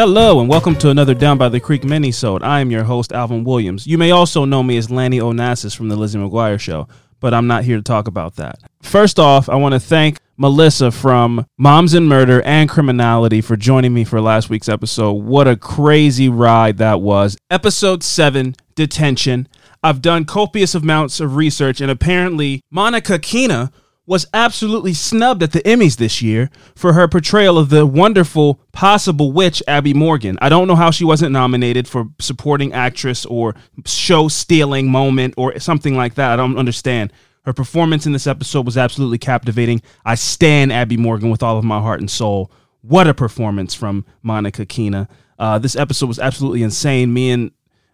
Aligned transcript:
Hello 0.00 0.40
and 0.40 0.48
welcome 0.48 0.76
to 0.76 0.88
another 0.88 1.12
Down 1.12 1.36
by 1.36 1.50
the 1.50 1.60
Creek 1.60 1.84
mini-sode. 1.84 2.42
I 2.42 2.60
am 2.60 2.70
your 2.70 2.84
host, 2.84 3.12
Alvin 3.12 3.44
Williams. 3.44 3.86
You 3.86 3.98
may 3.98 4.12
also 4.12 4.46
know 4.46 4.62
me 4.62 4.78
as 4.78 4.90
Lanny 4.90 5.18
Onassis 5.18 5.76
from 5.76 5.90
the 5.90 5.96
Lizzie 5.96 6.18
McGuire 6.18 6.58
Show, 6.58 6.88
but 7.20 7.34
I'm 7.34 7.46
not 7.46 7.64
here 7.64 7.76
to 7.76 7.82
talk 7.82 8.08
about 8.08 8.36
that. 8.36 8.60
First 8.80 9.18
off, 9.18 9.50
I 9.50 9.56
want 9.56 9.74
to 9.74 9.78
thank 9.78 10.16
Melissa 10.38 10.90
from 10.90 11.44
Moms 11.58 11.92
and 11.92 12.08
Murder 12.08 12.40
and 12.46 12.66
Criminality 12.66 13.42
for 13.42 13.58
joining 13.58 13.92
me 13.92 14.04
for 14.04 14.22
last 14.22 14.48
week's 14.48 14.70
episode. 14.70 15.12
What 15.12 15.46
a 15.46 15.54
crazy 15.54 16.30
ride 16.30 16.78
that 16.78 17.02
was. 17.02 17.36
Episode 17.50 18.02
7, 18.02 18.56
Detention. 18.74 19.48
I've 19.82 20.00
done 20.00 20.24
copious 20.24 20.74
amounts 20.74 21.20
of 21.20 21.36
research, 21.36 21.78
and 21.82 21.90
apparently, 21.90 22.62
Monica 22.70 23.18
Keena 23.18 23.70
was 24.06 24.26
absolutely 24.34 24.92
snubbed 24.92 25.42
at 25.42 25.52
the 25.52 25.60
Emmys 25.60 25.96
this 25.96 26.20
year 26.20 26.50
for 26.74 26.94
her 26.94 27.06
portrayal 27.06 27.58
of 27.58 27.68
the 27.68 27.86
wonderful 27.86 28.60
possible 28.72 29.30
witch 29.30 29.62
Abby 29.68 29.94
Morgan. 29.94 30.38
I 30.40 30.48
don't 30.48 30.66
know 30.66 30.74
how 30.74 30.90
she 30.90 31.04
wasn't 31.04 31.32
nominated 31.32 31.86
for 31.86 32.06
supporting 32.18 32.72
actress 32.72 33.24
or 33.24 33.54
show 33.86 34.28
stealing 34.28 34.90
moment 34.90 35.34
or 35.36 35.58
something 35.60 35.96
like 35.96 36.14
that. 36.14 36.32
I 36.32 36.36
don't 36.36 36.58
understand. 36.58 37.12
Her 37.44 37.52
performance 37.52 38.04
in 38.04 38.12
this 38.12 38.26
episode 38.26 38.66
was 38.66 38.76
absolutely 38.76 39.18
captivating. 39.18 39.80
I 40.04 40.14
stand 40.14 40.72
Abby 40.72 40.96
Morgan 40.96 41.30
with 41.30 41.42
all 41.42 41.56
of 41.56 41.64
my 41.64 41.80
heart 41.80 42.00
and 42.00 42.10
soul. 42.10 42.50
What 42.82 43.06
a 43.06 43.14
performance 43.14 43.74
from 43.74 44.04
Monica 44.22 44.66
Keena. 44.66 45.08
Uh, 45.38 45.58
this 45.58 45.76
episode 45.76 46.06
was 46.06 46.18
absolutely 46.18 46.62
insane. 46.62 47.12
Me 47.12 47.30
and 47.30 47.50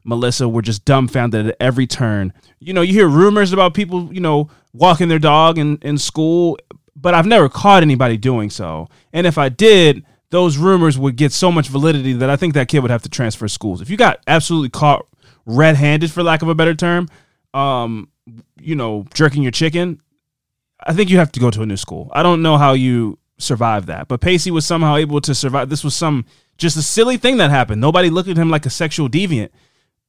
Melissa 0.07 0.49
were 0.49 0.63
just 0.63 0.85
dumbfounded 0.85 1.49
at 1.49 1.57
every 1.61 1.87
turn. 1.87 2.33
You 2.59 2.73
know, 2.73 2.83
you 2.83 2.93
hear 2.93 3.09
rumors 3.09 3.53
about 3.53 3.75
people, 3.75 4.13
you 4.15 4.21
know, 4.21 4.49
walking 4.73 5.09
their 5.09 5.19
dog 5.19 5.59
in, 5.59 5.79
in 5.83 5.99
school, 5.99 6.59
but 6.95 7.15
I've 7.15 7.27
never 7.27 7.49
caught 7.49 7.83
anybody 7.83 8.17
doing 8.17 8.49
so. 8.49 8.89
And 9.13 9.27
if 9.27 9.37
I 9.37 9.49
did, 9.49 10.05
those 10.31 10.57
rumors 10.59 10.99
would 10.99 11.17
get 11.17 11.33
so 11.33 11.51
much 11.51 11.69
validity 11.69 12.13
that 12.15 12.31
I 12.31 12.37
think 12.37 12.55
that 12.55 12.69
kid 12.69 12.81
would 12.81 12.91
have 12.91 13.03
to 13.03 13.09
transfer 13.09 13.49
schools. 13.49 13.81
If 13.81 13.91
you 13.91 13.97
got 13.97 14.21
absolutely 14.27 14.71
caught 14.71 15.07
red 15.45 15.77
handed, 15.77 16.11
for 16.11 16.23
lack 16.23 16.43
of 16.43 16.49
a 16.49 16.55
better 16.55 16.75
term, 16.75 17.09
um, 17.53 18.09
you 18.61 18.75
know, 18.75 19.07
jerking 19.15 19.43
your 19.43 19.53
chicken, 19.53 20.01
I 20.85 20.93
think 20.93 21.11
you 21.11 21.19
have 21.19 21.33
to 21.33 21.41
go 21.41 21.51
to 21.51 21.63
a 21.63 21.67
new 21.67 21.77
school. 21.77 22.11
I 22.13 22.23
don't 22.23 22.43
know 22.43 22.59
how 22.59 22.75
you 22.75 23.19
survive 23.39 23.87
that, 23.87 24.09
but 24.09 24.21
Pacey 24.21 24.51
was 24.51 24.65
somehow 24.65 24.97
able 24.97 25.21
to 25.21 25.35
survive. 25.35 25.69
This 25.69 25.85
was 25.85 25.95
some 25.95 26.27
just 26.59 26.77
a 26.77 26.83
silly 26.83 27.17
thing 27.17 27.37
that 27.37 27.51
happened. 27.51 27.81
Nobody 27.81 28.11
looked 28.11 28.29
at 28.29 28.37
him 28.37 28.51
like 28.51 28.67
a 28.67 28.71
sexual 28.71 29.09
deviant, 29.09 29.51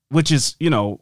which 0.09 0.31
is, 0.31 0.55
you 0.59 0.69
know, 0.69 1.01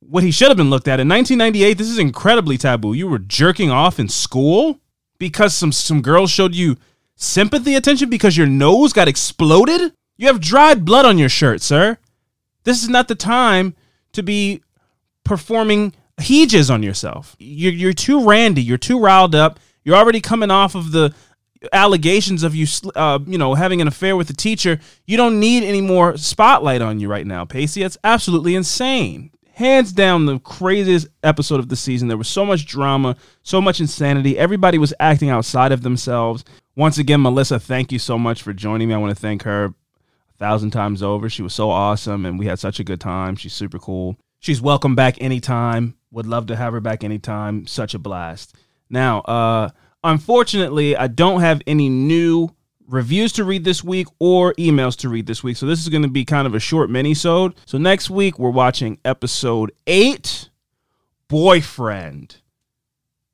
what 0.00 0.22
he 0.22 0.30
should 0.30 0.48
have 0.48 0.56
been 0.56 0.70
looked 0.70 0.88
at. 0.88 1.00
In 1.00 1.08
1998, 1.08 1.74
this 1.74 1.88
is 1.88 1.98
incredibly 1.98 2.56
taboo. 2.56 2.92
You 2.92 3.08
were 3.08 3.18
jerking 3.18 3.70
off 3.70 3.98
in 3.98 4.08
school 4.08 4.80
because 5.18 5.54
some 5.54 5.72
some 5.72 6.02
girls 6.02 6.30
showed 6.30 6.54
you 6.54 6.76
sympathy 7.16 7.74
attention 7.74 8.08
because 8.08 8.36
your 8.36 8.46
nose 8.46 8.92
got 8.92 9.08
exploded? 9.08 9.92
You 10.16 10.28
have 10.28 10.40
dried 10.40 10.84
blood 10.84 11.04
on 11.04 11.18
your 11.18 11.28
shirt, 11.28 11.60
sir. 11.62 11.98
This 12.64 12.82
is 12.82 12.88
not 12.88 13.08
the 13.08 13.14
time 13.14 13.74
to 14.12 14.22
be 14.22 14.62
performing 15.24 15.94
heeges 16.20 16.72
on 16.72 16.82
yourself. 16.82 17.36
You're, 17.38 17.72
you're 17.72 17.92
too 17.92 18.24
randy. 18.24 18.62
You're 18.62 18.78
too 18.78 18.98
riled 18.98 19.34
up. 19.34 19.60
You're 19.84 19.96
already 19.96 20.20
coming 20.20 20.50
off 20.50 20.74
of 20.74 20.92
the 20.92 21.14
allegations 21.72 22.42
of 22.42 22.54
you, 22.54 22.66
uh, 22.94 23.18
you 23.26 23.38
know, 23.38 23.54
having 23.54 23.80
an 23.80 23.88
affair 23.88 24.16
with 24.16 24.30
a 24.30 24.34
teacher. 24.34 24.80
You 25.06 25.16
don't 25.16 25.40
need 25.40 25.64
any 25.64 25.80
more 25.80 26.16
spotlight 26.16 26.82
on 26.82 27.00
you 27.00 27.08
right 27.08 27.26
now, 27.26 27.44
Pacey. 27.44 27.82
That's 27.82 27.98
absolutely 28.04 28.54
insane 28.54 29.30
hands 29.58 29.92
down 29.92 30.24
the 30.24 30.38
craziest 30.38 31.08
episode 31.24 31.58
of 31.58 31.68
the 31.68 31.74
season. 31.74 32.06
There 32.06 32.16
was 32.16 32.28
so 32.28 32.46
much 32.46 32.64
drama, 32.64 33.16
so 33.42 33.60
much 33.60 33.80
insanity. 33.80 34.38
Everybody 34.38 34.78
was 34.78 34.94
acting 35.00 35.30
outside 35.30 35.72
of 35.72 35.82
themselves. 35.82 36.44
Once 36.76 36.96
again, 36.96 37.22
Melissa, 37.22 37.58
thank 37.58 37.90
you 37.90 37.98
so 37.98 38.16
much 38.16 38.40
for 38.40 38.52
joining 38.52 38.86
me. 38.86 38.94
I 38.94 38.98
want 38.98 39.10
to 39.10 39.20
thank 39.20 39.42
her 39.42 39.64
a 39.64 39.74
thousand 40.38 40.70
times 40.70 41.02
over. 41.02 41.28
She 41.28 41.42
was 41.42 41.54
so 41.54 41.70
awesome 41.70 42.24
and 42.24 42.38
we 42.38 42.46
had 42.46 42.60
such 42.60 42.78
a 42.78 42.84
good 42.84 43.00
time. 43.00 43.34
She's 43.34 43.52
super 43.52 43.80
cool. 43.80 44.16
She's 44.38 44.62
welcome 44.62 44.94
back 44.94 45.20
anytime. 45.20 45.96
Would 46.12 46.26
love 46.26 46.46
to 46.46 46.56
have 46.56 46.72
her 46.72 46.80
back 46.80 47.02
anytime. 47.02 47.66
Such 47.66 47.94
a 47.94 47.98
blast. 47.98 48.54
Now, 48.88 49.22
uh, 49.22 49.70
unfortunately, 50.04 50.96
I 50.96 51.06
don't 51.06 51.40
have 51.40 51.62
any 51.66 51.88
new 51.88 52.50
reviews 52.88 53.32
to 53.34 53.44
read 53.44 53.64
this 53.64 53.84
week 53.84 54.08
or 54.18 54.54
emails 54.54 54.96
to 54.96 55.08
read 55.08 55.26
this 55.26 55.44
week. 55.44 55.56
So 55.56 55.66
this 55.66 55.80
is 55.80 55.88
going 55.88 56.02
to 56.02 56.08
be 56.08 56.24
kind 56.24 56.46
of 56.46 56.54
a 56.54 56.60
short 56.60 56.90
mini-sode. 56.90 57.54
So 57.66 57.78
next 57.78 58.10
week 58.10 58.38
we're 58.38 58.50
watching 58.50 58.98
episode 59.04 59.72
8, 59.86 60.48
Boyfriend. 61.28 62.36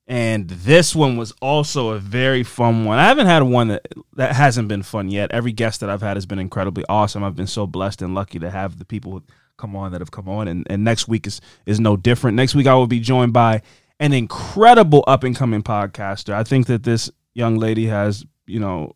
And 0.07 0.51
this 0.51 0.95
one 0.95 1.17
was 1.17 1.33
also 1.41 1.91
a 1.91 1.99
very 1.99 2.43
fun 2.43 2.85
one. 2.85 2.99
I 2.99 3.07
haven't 3.07 3.27
had 3.27 3.43
one 3.43 3.69
that 3.69 3.87
that 4.17 4.35
hasn't 4.35 4.69
been 4.69 4.83
fun 4.83 5.09
yet. 5.09 5.31
Every 5.33 5.53
guest 5.53 5.81
that 5.81 5.89
I've 5.89 6.03
had 6.03 6.19
has 6.19 6.27
been 6.27 6.39
incredibly 6.39 6.85
awesome. 6.91 7.25
I've 7.25 7.37
been 7.37 7.47
so 7.47 7.67
blessed 7.67 8.03
and 8.03 8.15
lucky 8.15 8.39
to 8.39 8.51
have 8.51 8.79
the 8.79 8.85
people 8.85 9.23
come 9.57 9.75
on 9.75 9.93
that 9.93 10.03
have 10.03 10.11
come 10.11 10.29
on 10.29 10.49
and, 10.49 10.67
and 10.69 10.85
next 10.85 11.09
week 11.09 11.27
is 11.27 11.41
is 11.65 11.81
no 11.81 11.97
different. 11.97 12.37
Next 12.37 12.55
week 12.55 12.67
I 12.67 12.75
will 12.75 12.87
be 12.87 13.01
joined 13.01 13.33
by 13.33 13.63
an 14.01 14.13
incredible 14.13 15.05
up 15.07 15.25
and 15.25 15.37
coming 15.37 15.63
podcaster. 15.63 16.35
I 16.35 16.45
think 16.45 16.67
that 16.67 16.83
this 16.83 17.11
young 17.35 17.57
lady 17.57 17.87
has, 17.87 18.25
you 18.47 18.61
know, 18.61 18.95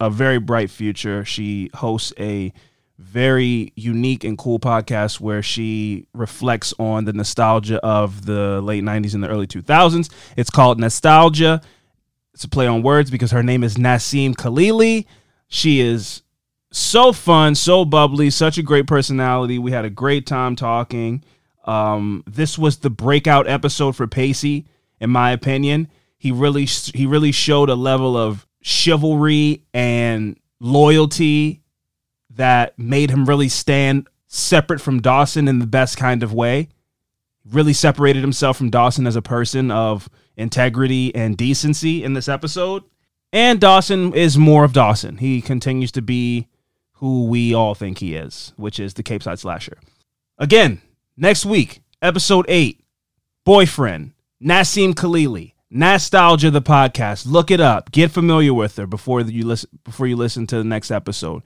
a 0.00 0.10
very 0.10 0.38
bright 0.38 0.70
future. 0.70 1.24
She 1.24 1.70
hosts 1.74 2.12
a 2.18 2.52
very 2.98 3.72
unique 3.76 4.24
and 4.24 4.38
cool 4.38 4.58
podcast 4.58 5.20
where 5.20 5.42
she 5.42 6.06
reflects 6.14 6.72
on 6.78 7.04
the 7.04 7.12
nostalgia 7.12 7.78
of 7.84 8.24
the 8.24 8.60
late 8.62 8.82
90s 8.82 9.14
and 9.14 9.22
the 9.22 9.28
early 9.28 9.46
2000s. 9.46 10.10
It's 10.36 10.50
called 10.50 10.80
Nostalgia. 10.80 11.60
It's 12.32 12.44
a 12.44 12.48
play 12.48 12.66
on 12.66 12.82
words 12.82 13.10
because 13.10 13.30
her 13.32 13.42
name 13.42 13.62
is 13.62 13.76
Nasim 13.76 14.34
Khalili. 14.34 15.06
She 15.48 15.80
is 15.80 16.22
so 16.70 17.12
fun, 17.12 17.54
so 17.54 17.84
bubbly, 17.84 18.30
such 18.30 18.58
a 18.58 18.62
great 18.62 18.86
personality. 18.86 19.58
We 19.58 19.72
had 19.72 19.84
a 19.84 19.90
great 19.90 20.26
time 20.26 20.56
talking. 20.56 21.22
Um, 21.66 22.22
this 22.26 22.56
was 22.56 22.78
the 22.78 22.90
breakout 22.90 23.48
episode 23.48 23.96
for 23.96 24.06
Pacey, 24.06 24.66
in 25.00 25.10
my 25.10 25.32
opinion. 25.32 25.88
He 26.16 26.32
really 26.32 26.64
he 26.64 27.06
really 27.06 27.32
showed 27.32 27.68
a 27.68 27.74
level 27.74 28.16
of 28.16 28.46
chivalry 28.62 29.64
and 29.74 30.38
loyalty 30.60 31.62
that 32.30 32.78
made 32.78 33.10
him 33.10 33.26
really 33.26 33.48
stand 33.48 34.08
separate 34.26 34.80
from 34.80 35.00
Dawson 35.00 35.48
in 35.48 35.58
the 35.58 35.66
best 35.66 35.96
kind 35.96 36.22
of 36.22 36.32
way. 36.32 36.68
Really 37.44 37.72
separated 37.72 38.20
himself 38.20 38.56
from 38.56 38.70
Dawson 38.70 39.06
as 39.06 39.16
a 39.16 39.22
person 39.22 39.70
of 39.70 40.08
integrity 40.36 41.14
and 41.14 41.36
decency 41.36 42.02
in 42.02 42.14
this 42.14 42.28
episode. 42.28 42.84
And 43.32 43.60
Dawson 43.60 44.14
is 44.14 44.38
more 44.38 44.64
of 44.64 44.72
Dawson. 44.72 45.18
He 45.18 45.40
continues 45.40 45.92
to 45.92 46.02
be 46.02 46.48
who 46.94 47.26
we 47.26 47.54
all 47.54 47.74
think 47.74 47.98
he 47.98 48.14
is, 48.14 48.52
which 48.56 48.80
is 48.80 48.94
the 48.94 49.02
Capeside 49.02 49.38
Slasher. 49.38 49.78
Again, 50.38 50.80
next 51.16 51.46
week, 51.46 51.82
episode 52.02 52.46
8, 52.48 52.82
Boyfriend, 53.44 54.12
Nasim 54.42 54.94
Khalili. 54.94 55.52
Nostalgia 55.68 56.50
the 56.50 56.62
podcast. 56.62 57.26
Look 57.26 57.50
it 57.50 57.60
up. 57.60 57.90
Get 57.90 58.12
familiar 58.12 58.54
with 58.54 58.76
her 58.76 58.86
before 58.86 59.20
you 59.20 59.44
listen 59.44 59.68
before 59.84 60.06
you 60.06 60.14
listen 60.14 60.46
to 60.46 60.58
the 60.58 60.64
next 60.64 60.92
episode 60.92 61.42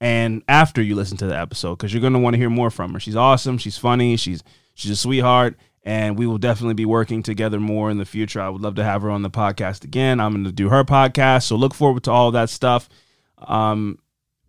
and 0.00 0.42
after 0.48 0.80
you 0.80 0.94
listen 0.94 1.16
to 1.18 1.26
the 1.26 1.36
episode 1.36 1.76
cuz 1.76 1.92
you're 1.92 2.00
going 2.00 2.12
to 2.12 2.18
want 2.20 2.34
to 2.34 2.38
hear 2.38 2.48
more 2.48 2.70
from 2.70 2.92
her. 2.92 3.00
She's 3.00 3.16
awesome, 3.16 3.58
she's 3.58 3.76
funny, 3.76 4.16
she's 4.16 4.44
she's 4.74 4.92
a 4.92 4.96
sweetheart 4.96 5.58
and 5.82 6.16
we 6.16 6.26
will 6.26 6.38
definitely 6.38 6.74
be 6.74 6.84
working 6.84 7.22
together 7.22 7.58
more 7.58 7.90
in 7.90 7.98
the 7.98 8.04
future. 8.04 8.40
I 8.40 8.48
would 8.48 8.62
love 8.62 8.76
to 8.76 8.84
have 8.84 9.02
her 9.02 9.10
on 9.10 9.22
the 9.22 9.30
podcast 9.30 9.82
again. 9.82 10.20
I'm 10.20 10.32
going 10.32 10.44
to 10.44 10.52
do 10.52 10.68
her 10.68 10.84
podcast, 10.84 11.42
so 11.42 11.56
look 11.56 11.74
forward 11.74 12.04
to 12.04 12.12
all 12.12 12.30
that 12.30 12.50
stuff. 12.50 12.88
Um 13.38 13.98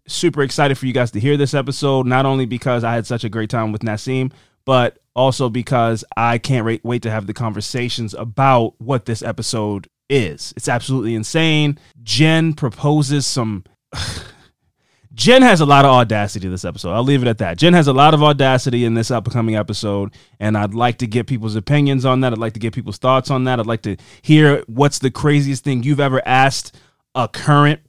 super 0.07 0.44
excited 0.44 0.77
for 0.77 0.86
you 0.86 0.94
guys 0.94 1.10
to 1.12 1.19
hear 1.19 1.36
this 1.36 1.56
episode 1.56 2.06
not 2.06 2.27
only 2.27 2.45
because 2.45 2.83
I 2.83 2.94
had 2.94 3.07
such 3.07 3.24
a 3.24 3.30
great 3.30 3.50
time 3.50 3.72
with 3.72 3.81
Nasim, 3.81 4.31
but 4.65 5.00
also 5.15 5.50
because 5.50 6.03
I 6.17 6.38
can't 6.38 6.65
wait, 6.83 7.01
to 7.03 7.12
have 7.12 7.27
the 7.27 7.33
conversations 7.33 8.13
about 8.13 8.73
what 8.79 9.06
this 9.06 9.21
episode 9.21 9.88
is. 10.09 10.53
It's 10.57 10.67
absolutely 10.67 11.15
insane. 11.15 11.79
Jen 12.03 12.53
proposes 12.53 13.25
some. 13.25 13.63
Jen 15.13 15.44
has 15.44 15.62
a 15.62 15.65
lot 15.65 15.85
of 15.85 15.91
audacity 15.91 16.50
this 16.50 16.65
episode. 16.65 16.91
I'll 16.91 17.03
leave 17.03 17.21
it 17.21 17.29
at 17.29 17.38
that. 17.38 17.57
Jen 17.57 17.73
has 17.73 17.88
a 17.88 17.94
lot 17.94 18.13
of 18.13 18.21
audacity 18.21 18.83
in 18.83 18.95
this 18.95 19.12
upcoming 19.12 19.56
episode, 19.56 20.13
and 20.41 20.57
I'd 20.57 20.73
like 20.73 20.97
to 20.97 21.07
get 21.07 21.25
people's 21.25 21.56
opinions 21.56 22.03
on 22.03 22.19
that. 22.19 22.33
I'd 22.33 22.38
like 22.38 22.53
to 22.53 22.59
get 22.59 22.73
people's 22.73 22.97
thoughts 22.97 23.31
on 23.31 23.45
that. 23.45 23.57
I'd 23.57 23.65
like 23.65 23.83
to 23.83 23.95
hear 24.21 24.62
what's 24.67 25.00
the 25.00 25.12
craziest 25.12 25.63
thing 25.63 25.83
you've 25.83 26.01
ever 26.01 26.21
asked 26.25 26.75
a 27.13 27.29
current 27.29 27.79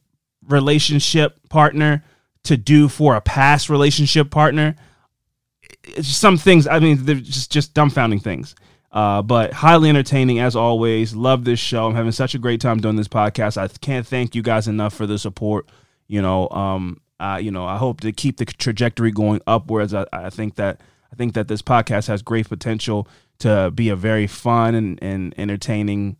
relationship 0.46 1.48
partner 1.48 2.04
to 2.44 2.56
do 2.56 2.88
for 2.88 3.16
a 3.16 3.20
past 3.20 3.68
relationship 3.68 4.30
partner 4.30 4.76
some 6.02 6.36
things. 6.36 6.66
I 6.66 6.78
mean, 6.78 7.04
they're 7.04 7.16
just 7.16 7.50
just 7.50 7.74
dumbfounding 7.74 8.22
things. 8.22 8.54
Uh, 8.92 9.20
but 9.20 9.52
highly 9.52 9.90
entertaining 9.90 10.38
as 10.38 10.56
always. 10.56 11.14
Love 11.14 11.44
this 11.44 11.58
show. 11.58 11.86
I'm 11.86 11.94
having 11.94 12.12
such 12.12 12.34
a 12.34 12.38
great 12.38 12.60
time 12.60 12.80
doing 12.80 12.96
this 12.96 13.08
podcast. 13.08 13.58
I 13.58 13.68
can't 13.68 14.06
thank 14.06 14.34
you 14.34 14.42
guys 14.42 14.68
enough 14.68 14.94
for 14.94 15.06
the 15.06 15.18
support. 15.18 15.68
You 16.06 16.22
know, 16.22 16.48
um, 16.48 17.00
uh, 17.20 17.38
you 17.42 17.50
know, 17.50 17.66
I 17.66 17.76
hope 17.76 18.00
to 18.02 18.12
keep 18.12 18.38
the 18.38 18.46
trajectory 18.46 19.10
going 19.10 19.40
upwards. 19.46 19.92
I, 19.92 20.06
I 20.12 20.30
think 20.30 20.54
that 20.54 20.80
I 21.12 21.16
think 21.16 21.34
that 21.34 21.48
this 21.48 21.62
podcast 21.62 22.08
has 22.08 22.22
great 22.22 22.48
potential 22.48 23.08
to 23.38 23.70
be 23.74 23.88
a 23.88 23.96
very 23.96 24.26
fun 24.26 24.74
and, 24.74 24.98
and 25.02 25.34
entertaining 25.36 26.16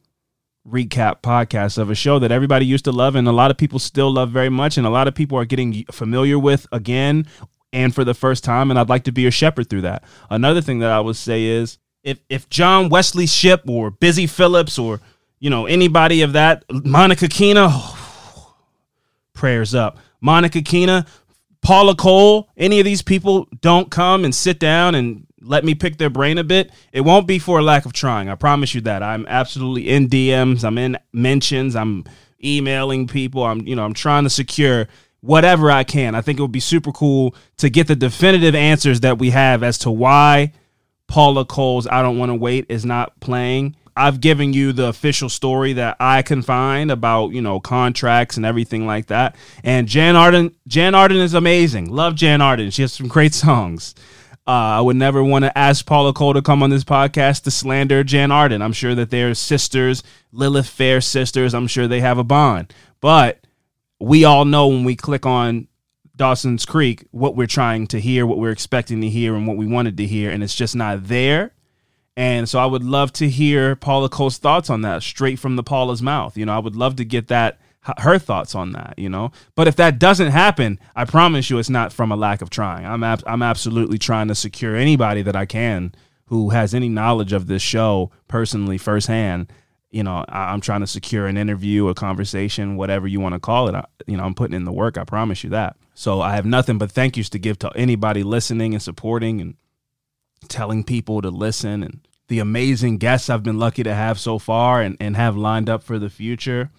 recap 0.69 1.23
podcast 1.23 1.79
of 1.79 1.91
a 1.91 1.95
show 1.95 2.19
that 2.19 2.33
everybody 2.33 2.67
used 2.67 2.85
to 2.85 2.93
love 2.93 3.15
and 3.15 3.29
a 3.29 3.33
lot 3.33 3.53
of 3.53 3.57
people 3.57 3.79
still 3.79 4.13
love 4.13 4.31
very 4.31 4.49
much 4.49 4.77
and 4.77 4.87
a 4.87 4.91
lot 4.91 5.07
of 5.07 5.15
people 5.15 5.39
are 5.39 5.45
getting 5.45 5.85
familiar 5.93 6.37
with 6.39 6.67
again 6.73 7.25
and 7.73 7.95
for 7.95 8.05
the 8.05 8.15
first 8.15 8.45
time 8.45 8.71
and 8.71 8.79
I'd 8.79 8.89
like 8.89 9.05
to 9.05 9.13
be 9.13 9.23
your 9.23 9.31
shepherd 9.31 9.69
through 9.69 9.83
that. 9.83 10.05
Another 10.31 10.61
thing 10.61 10.79
that 10.81 10.91
I 10.91 11.01
would 11.01 11.17
say 11.17 11.45
is 11.45 11.79
if 12.03 12.21
if 12.29 12.49
John 12.49 12.89
Wesley 12.89 13.27
Shipp 13.27 13.69
or 13.69 13.91
Busy 13.91 14.27
Phillips 14.27 14.79
or 14.79 15.01
you 15.41 15.51
know 15.51 15.67
anybody 15.67 16.23
of 16.23 16.33
that 16.35 16.65
Monica 16.71 17.29
Keena 17.29 17.69
oh, 17.71 18.55
prayers 19.33 19.75
up. 19.75 19.99
Monica 20.21 20.63
Keena, 20.63 21.07
Paula 21.61 21.95
Cole, 21.95 22.49
any 22.57 22.79
of 22.79 22.85
these 22.85 23.03
people 23.03 23.47
don't 23.61 23.91
come 23.91 24.25
and 24.25 24.35
sit 24.35 24.59
down 24.59 24.95
and 24.95 25.27
let 25.41 25.65
me 25.65 25.75
pick 25.75 25.99
their 25.99 26.11
brain 26.11 26.39
a 26.39 26.45
bit, 26.45 26.71
it 26.93 27.03
won't 27.03 27.27
be 27.27 27.39
for 27.39 27.59
a 27.59 27.63
lack 27.63 27.85
of 27.87 27.93
trying. 27.93 28.29
I 28.29 28.35
promise 28.35 28.75
you 28.75 28.81
that. 28.83 29.03
I'm 29.03 29.27
absolutely 29.29 29.89
in 29.89 30.09
DMs, 30.09 30.65
I'm 30.65 30.79
in 30.79 30.99
mentions, 31.13 31.77
I'm 31.77 32.05
emailing 32.43 33.07
people, 33.07 33.45
I'm 33.45 33.67
you 33.67 33.77
know, 33.77 33.85
I'm 33.85 33.95
trying 33.95 34.25
to 34.25 34.31
secure 34.31 34.89
whatever 35.27 35.71
I 35.71 35.85
can. 35.85 36.15
I 36.15 36.21
think 36.21 36.39
it 36.39 36.43
would 36.43 36.53
be 36.53 36.61
super 36.61 36.93
cool 36.93 37.35
to 37.59 37.69
get 37.69 37.87
the 37.87 37.97
definitive 37.97 38.55
answers 38.55 39.01
that 39.01 39.19
we 39.19 39.31
have 39.31 39.63
as 39.63 39.79
to 39.79 39.91
why 39.91 40.53
Paula 41.09 41.45
Cole's 41.45 41.87
I 41.87 42.03
Don't 42.03 42.19
Want 42.19 42.31
to 42.31 42.35
Wait 42.35 42.67
is 42.69 42.85
not 42.85 43.19
playing. 43.21 43.77
I've 43.97 44.21
given 44.21 44.53
you 44.53 44.73
the 44.73 44.89
official 44.89 45.31
story 45.31 45.73
that 45.75 45.97
I 45.99 46.21
can 46.21 46.43
find 46.43 46.91
about, 46.91 47.33
you 47.33 47.41
know, 47.41 47.61
contracts 47.61 48.37
and 48.37 48.45
everything 48.45 48.87
like 48.87 49.07
that. 49.07 49.37
And 49.65 49.89
Jann 49.89 50.17
Arden 50.17 50.55
Jann 50.69 50.95
Arden 50.95 51.17
is 51.17 51.33
amazing. 51.33 51.91
Love 51.91 52.15
Jann 52.15 52.43
Arden. 52.43 52.71
She 52.71 52.83
has 52.83 52.93
some 52.93 53.09
great 53.09 53.35
songs. 53.35 53.95
Uh, 54.47 54.79
I 54.79 54.81
would 54.81 54.97
never 54.97 55.25
want 55.25 55.45
to 55.45 55.59
ask 55.59 55.85
Paula 55.87 56.13
Cole 56.13 56.35
to 56.35 56.43
come 56.43 56.63
on 56.63 56.71
this 56.71 56.85
podcast 56.85 57.43
to 57.45 57.51
slander 57.51 58.05
Jann 58.05 58.31
Arden. 58.31 58.63
I'm 58.63 58.73
sure 58.73 58.95
that 58.95 59.11
they're 59.11 59.35
sisters, 59.35 60.05
Lilith 60.31 60.69
Fair 60.69 61.01
sisters. 61.01 61.53
I'm 61.53 61.67
sure 61.67 61.89
they 61.89 62.01
have 62.01 62.19
a 62.19 62.25
bond. 62.25 62.73
But 63.01 63.46
we 63.99 64.25
all 64.25 64.45
know 64.45 64.69
when 64.69 64.85
we 64.85 64.97
click 64.97 65.27
on 65.27 65.69
Dawson's 66.17 66.65
Creek 66.65 67.07
what 67.11 67.37
we're 67.37 67.47
trying 67.47 67.87
to 67.89 68.01
hear, 68.01 68.27
what 68.27 68.39
we're 68.39 68.51
expecting 68.51 69.01
to 69.01 69.09
hear, 69.09 69.35
and 69.35 69.47
what 69.47 69.57
we 69.57 69.67
wanted 69.67 69.97
to 69.99 70.07
hear, 70.07 70.31
and 70.31 70.43
it's 70.43 70.55
just 70.55 70.75
not 70.75 71.05
there. 71.05 71.53
And 72.17 72.49
so 72.49 72.59
I 72.59 72.67
would 72.67 72.85
love 72.85 73.13
to 73.15 73.29
hear 73.29 73.77
Paula 73.77 74.09
Cole's 74.09 74.39
thoughts 74.39 74.71
on 74.71 74.81
that 74.83 75.03
straight 75.03 75.39
from 75.39 75.57
the 75.57 75.63
Paula's 75.63 76.01
mouth. 76.01 76.37
You 76.37 76.47
know, 76.47 76.55
I 76.55 76.59
would 76.59 76.77
love 76.77 76.97
to 76.97 77.05
get 77.05 77.29
that 77.29 77.59
her 77.99 78.19
thoughts 78.19 78.55
on 78.55 78.73
that, 78.73 78.95
you 78.97 79.09
know. 79.09 79.31
But 79.55 79.69
if 79.69 79.77
that 79.77 79.99
doesn't 79.99 80.33
happen, 80.33 80.81
I 80.95 81.05
promise 81.05 81.51
you, 81.51 81.59
it's 81.59 81.71
not 81.71 81.93
from 81.93 82.11
a 82.11 82.17
lack 82.17 82.43
of 82.43 82.51
trying. 82.51 82.87
I'm 82.87 83.05
ab- 83.05 83.23
I'm 83.27 83.43
absolutely 83.43 83.99
trying 83.99 84.29
to 84.29 84.35
secure 84.35 84.75
anybody 84.75 85.23
that 85.23 85.37
I 85.37 85.47
can 85.47 85.95
who 86.27 86.51
has 86.51 86.75
any 86.75 86.89
knowledge 86.89 87.33
of 87.33 87.47
this 87.47 87.63
show 87.63 88.11
personally, 88.29 88.79
firsthand. 88.79 89.53
You 89.91 90.03
know, 90.03 90.25
I- 90.29 90.53
am 90.53 90.61
trying 90.61 90.81
to 90.81 90.87
secure 90.87 91.27
an 91.27 91.37
interview, 91.37 91.89
a 91.89 91.95
conversation, 91.95 92.77
whatever 92.77 93.07
you 93.07 93.21
want 93.21 93.35
to 93.35 93.39
call 93.39 93.69
it. 93.69 93.75
I, 93.75 93.85
you 94.07 94.17
know, 94.17 94.25
I'm 94.25 94.35
putting 94.35 94.57
in 94.57 94.65
the 94.65 94.73
work. 94.73 94.99
I 94.99 95.05
promise 95.05 95.45
you 95.45 95.51
that. 95.51 95.77
So 95.95 96.21
I 96.21 96.35
have 96.35 96.45
nothing 96.45 96.79
but 96.79 96.91
thank 96.91 97.17
yous 97.17 97.31
to 97.31 97.39
give 97.39 97.59
to 97.61 97.71
anybody 97.75 98.23
listening 98.23 98.75
and 98.75 98.83
supporting 98.83 99.41
and 99.41 99.55
telling 100.49 100.85
people 100.85 101.23
to 101.23 101.31
listen 101.31 101.83
and 101.83 102.07
the 102.29 102.39
amazing 102.41 102.99
guests 102.99 103.31
I've 103.31 103.43
been 103.43 103.59
lucky 103.59 103.83
to 103.85 103.95
have 103.95 104.19
so 104.19 104.39
far 104.39 104.83
and, 104.83 104.97
and 105.01 105.17
have 105.17 105.37
lined 105.37 105.71
up 105.71 105.83
for 105.83 105.99
the 105.99 106.11
future. 106.11 106.71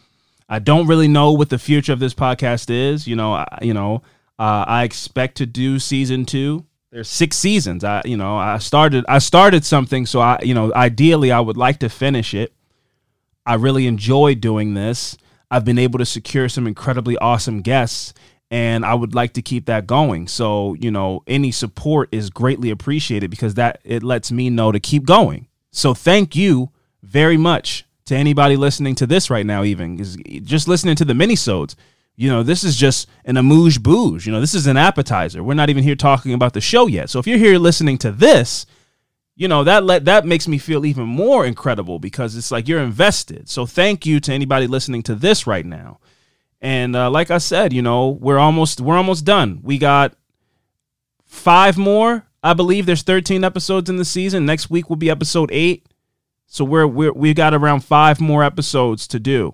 I 0.50 0.60
don't 0.60 0.88
really 0.88 1.08
know 1.08 1.32
what 1.32 1.50
the 1.50 1.58
future 1.58 1.94
of 1.94 2.00
this 2.00 2.14
podcast 2.14 2.70
is. 2.70 3.08
You 3.08 3.16
know, 3.16 3.34
I, 3.34 3.60
you 3.62 3.74
know, 3.74 4.02
uh, 4.38 4.66
I 4.68 4.84
expect 4.84 5.38
to 5.38 5.46
do 5.46 5.80
season 5.80 6.26
two. 6.26 6.66
There's 6.92 7.10
six 7.10 7.38
seasons. 7.38 7.84
I, 7.84 8.02
you 8.06 8.18
know, 8.18 8.38
I 8.38 8.58
started, 8.60 9.06
I 9.08 9.20
started 9.20 9.66
something, 9.66 10.06
so 10.06 10.20
I, 10.20 10.40
you 10.42 10.54
know, 10.54 10.74
ideally, 10.74 11.32
I 11.32 11.40
would 11.40 11.58
like 11.58 11.80
to 11.80 11.90
finish 11.90 12.34
it. 12.34 12.54
I 13.48 13.56
really 13.56 13.88
enjoy 13.88 14.36
doing 14.36 14.74
this. 14.74 15.18
I've 15.50 15.64
been 15.64 15.80
able 15.80 16.00
to 16.00 16.06
secure 16.06 16.50
some 16.50 16.68
incredibly 16.68 17.18
awesome 17.18 17.62
guests, 17.62 18.14
and 18.52 18.86
I 18.86 18.94
would 18.94 19.16
like 19.16 19.34
to 19.34 19.42
keep 19.42 19.66
that 19.68 19.88
going. 19.88 20.28
So, 20.28 20.74
you 20.74 20.92
know, 20.92 21.24
any 21.26 21.52
support 21.52 22.10
is 22.12 22.30
greatly 22.30 22.70
appreciated 22.70 23.30
because 23.32 23.54
that 23.54 23.80
it 23.86 24.04
lets 24.04 24.34
me 24.34 24.50
know 24.50 24.74
to 24.74 24.82
keep 24.82 25.06
going. 25.06 25.48
So, 25.72 25.94
thank 25.94 26.36
you 26.36 26.72
very 27.02 27.38
much 27.38 27.86
to 28.06 28.16
anybody 28.16 28.58
listening 28.58 28.96
to 28.96 29.08
this 29.08 29.30
right 29.30 29.46
now, 29.46 29.64
even 29.64 29.98
just 30.44 30.68
listening 30.68 30.96
to 30.98 31.06
the 31.06 31.14
minisodes. 31.14 31.76
You 32.18 32.30
know, 32.30 32.44
this 32.44 32.64
is 32.66 32.76
just 32.76 33.08
an 33.24 33.38
amuse 33.38 33.78
bouche. 33.78 34.26
You 34.26 34.34
know, 34.34 34.42
this 34.42 34.56
is 34.56 34.68
an 34.68 34.76
appetizer. 34.76 35.42
We're 35.42 35.54
not 35.54 35.70
even 35.70 35.84
here 35.84 35.96
talking 35.96 36.34
about 36.34 36.54
the 36.54 36.62
show 36.62 36.88
yet. 36.88 37.10
So 37.10 37.20
if 37.20 37.28
you're 37.28 37.38
here 37.38 37.60
listening 37.60 37.98
to 38.00 38.12
this, 38.12 38.66
you 39.38 39.48
know 39.48 39.64
that 39.64 39.84
let 39.84 40.06
that 40.06 40.26
makes 40.26 40.48
me 40.48 40.58
feel 40.58 40.84
even 40.84 41.06
more 41.06 41.46
incredible 41.46 42.00
because 42.00 42.36
it's 42.36 42.52
like 42.52 42.68
you're 42.68 42.82
invested. 42.82 43.48
So 43.48 43.68
thank 43.68 44.06
you 44.06 44.20
to 44.22 44.34
anybody 44.34 44.66
listening 44.66 45.04
to 45.04 45.16
this 45.16 45.46
right 45.46 45.66
now. 45.66 46.00
And 46.60 46.96
uh, 46.96 47.12
like 47.12 47.30
I 47.30 47.38
said, 47.38 47.72
you 47.72 47.84
know, 47.84 48.10
we're 48.10 48.40
almost 48.40 48.82
we're 48.82 48.98
almost 48.98 49.26
done. 49.26 49.60
We 49.62 49.78
got 49.78 50.16
five 51.24 51.78
more. 51.78 52.26
I 52.42 52.54
believe 52.54 52.88
there's 52.88 53.04
13 53.04 53.44
episodes 53.44 53.90
in 53.90 53.98
the 53.98 54.06
season. 54.06 54.46
Next 54.46 54.72
week 54.72 54.90
will 54.90 54.96
be 54.96 55.10
episode 55.10 55.52
eight. 55.52 55.86
So 56.48 56.66
we're 56.66 56.88
we're 56.88 57.14
we 57.14 57.36
got 57.36 57.54
around 57.54 57.82
five 57.82 58.20
more 58.20 58.44
episodes 58.44 59.08
to 59.10 59.20
do, 59.20 59.54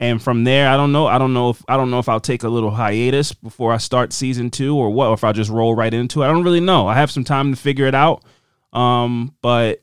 and 0.00 0.20
from 0.20 0.42
there, 0.42 0.68
I 0.70 0.76
don't 0.76 0.90
know. 0.90 1.06
I 1.06 1.18
don't 1.18 1.34
know 1.34 1.50
if 1.50 1.62
I 1.68 1.76
don't 1.76 1.92
know 1.92 2.00
if 2.00 2.08
I'll 2.08 2.18
take 2.18 2.42
a 2.42 2.48
little 2.48 2.72
hiatus 2.72 3.32
before 3.32 3.72
I 3.72 3.76
start 3.76 4.12
season 4.12 4.50
two 4.50 4.74
or 4.74 4.90
what, 4.90 5.06
or 5.06 5.14
if 5.14 5.22
I'll 5.22 5.32
just 5.32 5.50
roll 5.50 5.76
right 5.76 5.94
into 5.94 6.22
it. 6.22 6.26
I 6.26 6.32
don't 6.32 6.42
really 6.42 6.58
know. 6.58 6.88
I 6.88 6.94
have 6.94 7.12
some 7.12 7.24
time 7.24 7.54
to 7.54 7.60
figure 7.60 7.86
it 7.86 7.94
out. 7.94 8.24
Um, 8.72 9.34
but 9.40 9.80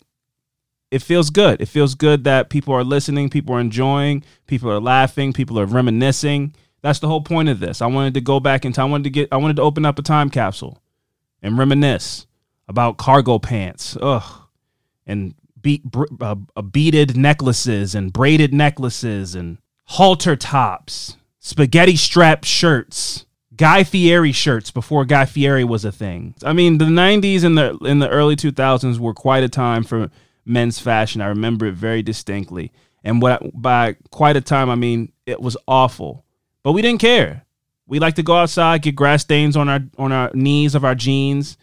it 0.91 1.01
feels 1.01 1.29
good. 1.29 1.61
It 1.61 1.67
feels 1.67 1.95
good 1.95 2.23
that 2.23 2.49
people 2.49 2.73
are 2.73 2.83
listening, 2.83 3.29
people 3.29 3.55
are 3.55 3.59
enjoying, 3.59 4.23
people 4.47 4.71
are 4.71 4.79
laughing, 4.79 5.33
people 5.33 5.59
are 5.59 5.65
reminiscing. 5.65 6.55
That's 6.81 6.99
the 6.99 7.07
whole 7.07 7.21
point 7.21 7.49
of 7.49 7.59
this. 7.59 7.81
I 7.81 7.87
wanted 7.87 8.13
to 8.13 8.21
go 8.21 8.39
back 8.39 8.63
in 8.63 8.71
time. 8.71 8.87
I 8.87 8.91
wanted 8.91 9.05
to 9.05 9.09
get. 9.09 9.29
I 9.31 9.37
wanted 9.37 9.55
to 9.55 9.63
open 9.63 9.85
up 9.85 9.97
a 9.97 10.03
time 10.03 10.29
capsule 10.29 10.81
and 11.41 11.57
reminisce 11.57 12.27
about 12.67 12.97
cargo 12.97 13.39
pants. 13.39 13.97
Ugh, 13.99 14.23
and 15.07 15.33
beat, 15.61 15.81
uh, 16.21 16.35
uh, 16.55 16.61
beaded 16.61 17.17
necklaces 17.17 17.95
and 17.95 18.13
braided 18.13 18.53
necklaces 18.53 19.33
and 19.33 19.57
halter 19.85 20.35
tops, 20.35 21.17
spaghetti 21.39 21.95
strap 21.95 22.43
shirts, 22.43 23.24
Guy 23.55 23.83
Fieri 23.83 24.31
shirts 24.31 24.71
before 24.71 25.05
Guy 25.05 25.25
Fieri 25.25 25.63
was 25.63 25.85
a 25.85 25.91
thing. 25.91 26.35
I 26.43 26.53
mean, 26.53 26.77
the 26.77 26.85
90s 26.85 27.43
and 27.43 27.57
the 27.57 27.77
in 27.85 27.99
the 27.99 28.09
early 28.09 28.35
2000s 28.35 28.99
were 28.99 29.13
quite 29.13 29.43
a 29.43 29.49
time 29.49 29.83
for 29.83 30.09
men's 30.45 30.79
fashion. 30.79 31.21
I 31.21 31.27
remember 31.27 31.67
it 31.67 31.75
very 31.75 32.01
distinctly. 32.01 32.71
And 33.03 33.21
what 33.21 33.41
by 33.53 33.95
quite 34.11 34.35
a 34.35 34.41
time, 34.41 34.69
I 34.69 34.75
mean 34.75 35.11
it 35.25 35.41
was 35.41 35.57
awful. 35.67 36.25
But 36.63 36.73
we 36.73 36.81
didn't 36.81 37.01
care. 37.01 37.45
We 37.87 37.99
like 37.99 38.15
to 38.15 38.23
go 38.23 38.35
outside, 38.35 38.81
get 38.81 38.95
grass 38.95 39.21
stains 39.21 39.55
on 39.55 39.69
our 39.69 39.81
on 39.97 40.11
our 40.11 40.31
knees 40.33 40.73
of 40.73 40.83
our 40.83 40.95
jeans, 40.95 41.57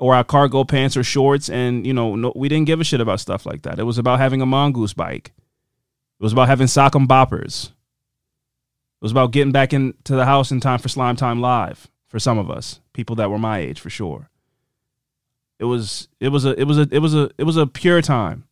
or 0.00 0.14
our 0.14 0.24
cargo 0.24 0.64
pants 0.64 0.96
or 0.96 1.04
shorts. 1.04 1.48
And, 1.48 1.86
you 1.86 1.92
know, 1.92 2.16
no, 2.16 2.32
we 2.34 2.48
didn't 2.48 2.66
give 2.66 2.80
a 2.80 2.84
shit 2.84 3.00
about 3.00 3.20
stuff 3.20 3.46
like 3.46 3.62
that. 3.62 3.78
It 3.78 3.84
was 3.84 3.98
about 3.98 4.18
having 4.18 4.42
a 4.42 4.46
mongoose 4.46 4.94
bike. 4.94 5.32
It 5.36 6.22
was 6.22 6.32
about 6.32 6.48
having 6.48 6.66
Sock'em 6.66 7.06
Boppers. 7.06 7.70
It 9.00 9.04
was 9.04 9.12
about 9.12 9.32
getting 9.32 9.52
back 9.52 9.72
into 9.72 10.14
the 10.14 10.26
house 10.26 10.50
in 10.50 10.60
time 10.60 10.78
for 10.78 10.88
Slime 10.88 11.16
Time 11.16 11.40
Live 11.40 11.88
for 12.06 12.18
some 12.18 12.38
of 12.38 12.50
us, 12.50 12.80
people 12.92 13.16
that 13.16 13.30
were 13.30 13.38
my 13.38 13.58
age 13.58 13.80
for 13.80 13.88
sure. 13.88 14.28
It 15.58 15.64
was 15.64 16.08
it 16.20 16.28
was 16.28 16.44
a 16.44 16.58
it 16.60 16.64
was 16.64 16.78
a 16.78 16.86
it 16.90 16.98
was 16.98 17.14
a 17.14 17.30
it 17.38 17.44
was 17.44 17.56
a 17.56 17.66
pure 17.66 18.02
time. 18.02 18.44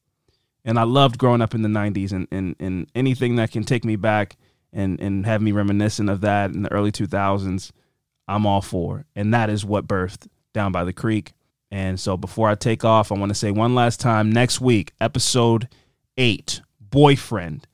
And 0.64 0.78
I 0.78 0.84
loved 0.84 1.18
growing 1.18 1.40
up 1.40 1.54
in 1.54 1.62
the 1.62 1.68
90s 1.68 2.12
and, 2.12 2.28
and, 2.30 2.54
and 2.60 2.90
anything 2.94 3.36
that 3.36 3.50
can 3.50 3.64
take 3.64 3.84
me 3.84 3.96
back 3.96 4.36
and, 4.72 5.00
and 5.00 5.24
have 5.24 5.40
me 5.40 5.52
reminiscent 5.52 6.10
of 6.10 6.20
that 6.22 6.50
in 6.50 6.62
the 6.62 6.72
early 6.72 6.92
2000s, 6.92 7.70
I'm 8.26 8.44
all 8.44 8.60
for. 8.60 9.06
And 9.16 9.32
that 9.32 9.48
is 9.48 9.64
what 9.64 9.86
birthed 9.86 10.26
Down 10.52 10.72
by 10.72 10.84
the 10.84 10.92
Creek. 10.92 11.32
And 11.70 11.98
so 11.98 12.16
before 12.18 12.48
I 12.48 12.54
take 12.54 12.84
off, 12.84 13.10
I 13.10 13.18
want 13.18 13.30
to 13.30 13.34
say 13.34 13.50
one 13.50 13.74
last 13.74 14.00
time 14.00 14.30
next 14.30 14.60
week, 14.60 14.92
episode 15.00 15.68
eight, 16.18 16.60
Boyfriend, 16.80 17.66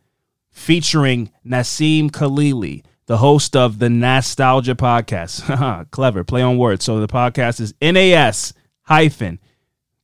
featuring 0.55 1.31
Nassim 1.45 2.11
Khalili, 2.11 2.85
the 3.07 3.19
host 3.19 3.55
of 3.55 3.79
the 3.79 3.91
Nostalgia 3.91 4.75
podcast. 4.75 5.91
Clever, 5.91 6.25
play 6.25 6.41
on 6.41 6.57
words. 6.57 6.85
So 6.85 7.01
the 7.01 7.09
podcast 7.09 7.61
is 7.61 7.75
NAS 7.83 8.55
hyphen 8.83 9.41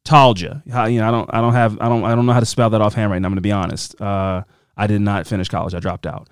Talja. 0.05 0.63
You 0.91 1.01
know, 1.01 1.09
I 1.09 1.11
don't, 1.11 1.31
I 1.33 1.41
don't 1.41 1.55
have, 1.55 1.81
I 1.81 1.89
don't, 1.89 2.05
I 2.05 2.15
don't 2.15 2.27
know 2.27 2.33
how 2.33 2.41
to 2.41 2.47
spell 2.47 2.69
that 2.71 2.81
offhand 2.83 3.11
right 3.11 3.21
now. 3.21 3.29
I'm 3.29 3.33
going 3.33 3.37
to 3.37 3.43
be 3.43 3.53
honest. 3.53 3.99
Uh, 4.01 4.43
I 4.77 4.87
did 4.87 5.01
not 5.01 5.27
finish 5.27 5.49
college. 5.49 5.75
I 5.75 5.79
dropped 5.79 6.07
out 6.07 6.29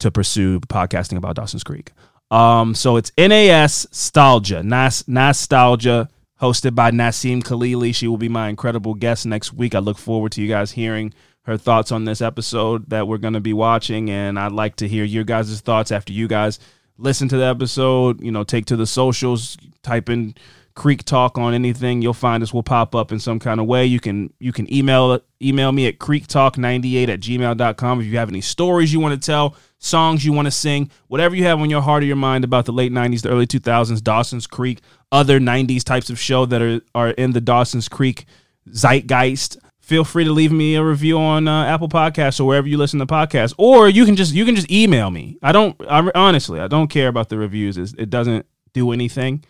to 0.00 0.10
pursue 0.10 0.60
podcasting 0.60 1.16
about 1.16 1.36
Dawson's 1.36 1.64
Creek. 1.64 1.92
Um, 2.30 2.74
so 2.74 2.96
it's 2.96 3.10
NAS 3.16 3.86
Nostalgia, 3.86 4.62
Nas, 4.62 5.08
Nostalgia 5.08 6.08
hosted 6.40 6.74
by 6.74 6.90
Nassim 6.90 7.42
Khalili. 7.42 7.94
She 7.94 8.06
will 8.06 8.18
be 8.18 8.28
my 8.28 8.48
incredible 8.48 8.94
guest 8.94 9.24
next 9.24 9.54
week. 9.54 9.74
I 9.74 9.78
look 9.78 9.96
forward 9.96 10.32
to 10.32 10.42
you 10.42 10.48
guys 10.48 10.72
hearing 10.72 11.14
her 11.46 11.56
thoughts 11.56 11.92
on 11.92 12.04
this 12.04 12.20
episode 12.20 12.90
that 12.90 13.08
we're 13.08 13.18
going 13.18 13.34
to 13.34 13.40
be 13.40 13.52
watching. 13.52 14.10
And 14.10 14.38
I'd 14.38 14.52
like 14.52 14.76
to 14.76 14.88
hear 14.88 15.04
your 15.04 15.24
guys' 15.24 15.60
thoughts 15.60 15.90
after 15.90 16.12
you 16.12 16.28
guys 16.28 16.58
listen 16.98 17.28
to 17.28 17.36
the 17.36 17.44
episode. 17.44 18.20
You 18.20 18.32
know, 18.32 18.44
take 18.44 18.66
to 18.66 18.76
the 18.76 18.86
socials, 18.86 19.56
type 19.82 20.08
in 20.08 20.34
Creek 20.76 21.04
Talk 21.04 21.38
on 21.38 21.54
anything, 21.54 22.02
you'll 22.02 22.12
find 22.12 22.42
us. 22.42 22.52
We'll 22.52 22.62
pop 22.62 22.94
up 22.94 23.10
in 23.10 23.18
some 23.18 23.38
kind 23.38 23.58
of 23.58 23.66
way. 23.66 23.86
You 23.86 23.98
can 23.98 24.32
you 24.38 24.52
can 24.52 24.72
email 24.72 25.20
email 25.42 25.72
me 25.72 25.86
at 25.86 25.98
creektalk98 25.98 27.08
at 27.08 27.20
gmail.com 27.20 28.00
if 28.00 28.06
you 28.06 28.18
have 28.18 28.28
any 28.28 28.42
stories 28.42 28.92
you 28.92 29.00
want 29.00 29.20
to 29.20 29.26
tell, 29.26 29.56
songs 29.78 30.24
you 30.24 30.32
want 30.32 30.46
to 30.46 30.52
sing, 30.52 30.90
whatever 31.08 31.34
you 31.34 31.44
have 31.44 31.60
on 31.60 31.70
your 31.70 31.80
heart 31.80 32.02
or 32.02 32.06
your 32.06 32.14
mind 32.14 32.44
about 32.44 32.66
the 32.66 32.72
late 32.72 32.92
90s, 32.92 33.22
the 33.22 33.30
early 33.30 33.46
2000s, 33.46 34.02
Dawson's 34.02 34.46
Creek, 34.46 34.80
other 35.10 35.40
90s 35.40 35.82
types 35.82 36.10
of 36.10 36.20
show 36.20 36.44
that 36.44 36.60
are, 36.60 36.80
are 36.94 37.10
in 37.10 37.32
the 37.32 37.40
Dawson's 37.40 37.88
Creek 37.88 38.26
zeitgeist. 38.68 39.56
Feel 39.86 40.02
free 40.02 40.24
to 40.24 40.32
leave 40.32 40.50
me 40.50 40.74
a 40.74 40.82
review 40.82 41.16
on 41.16 41.46
uh, 41.46 41.64
Apple 41.66 41.88
Podcasts 41.88 42.40
or 42.40 42.44
wherever 42.44 42.66
you 42.66 42.76
listen 42.76 42.98
to 42.98 43.06
podcasts, 43.06 43.54
or 43.56 43.88
you 43.88 44.04
can 44.04 44.16
just 44.16 44.34
you 44.34 44.44
can 44.44 44.56
just 44.56 44.68
email 44.68 45.12
me. 45.12 45.38
I 45.44 45.52
don't 45.52 45.80
I, 45.88 46.10
honestly 46.12 46.58
I 46.58 46.66
don't 46.66 46.88
care 46.88 47.06
about 47.06 47.28
the 47.28 47.38
reviews. 47.38 47.78
It's, 47.78 47.94
it 47.96 48.10
doesn't 48.10 48.46
do 48.72 48.90
anything, 48.90 49.44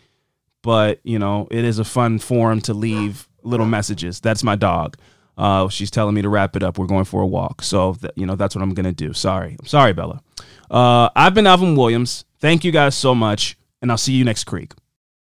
but 0.61 0.99
you 1.03 1.17
know 1.17 1.47
it 1.49 1.65
is 1.65 1.79
a 1.79 1.83
fun 1.83 2.19
forum 2.19 2.61
to 2.61 2.75
leave 2.75 3.27
little 3.41 3.65
messages. 3.65 4.19
That's 4.19 4.43
my 4.43 4.55
dog. 4.55 4.97
Uh, 5.39 5.69
she's 5.69 5.89
telling 5.89 6.13
me 6.13 6.21
to 6.21 6.29
wrap 6.29 6.55
it 6.55 6.61
up. 6.61 6.77
We're 6.77 6.85
going 6.85 7.05
for 7.05 7.23
a 7.23 7.27
walk, 7.27 7.63
so 7.63 7.95
th- 7.95 8.13
you 8.15 8.27
know 8.27 8.35
that's 8.35 8.55
what 8.55 8.61
I'm 8.61 8.75
gonna 8.75 8.91
do. 8.91 9.13
Sorry, 9.13 9.55
I'm 9.59 9.65
sorry, 9.65 9.93
Bella. 9.93 10.21
Uh, 10.69 11.09
I've 11.15 11.33
been 11.33 11.47
Alvin 11.47 11.75
Williams. 11.75 12.25
Thank 12.39 12.63
you 12.63 12.71
guys 12.71 12.93
so 12.93 13.15
much, 13.15 13.57
and 13.81 13.89
I'll 13.89 13.97
see 13.97 14.13
you 14.13 14.23
next 14.23 14.43
creek. 14.43 14.73